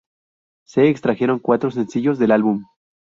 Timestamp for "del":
2.17-2.31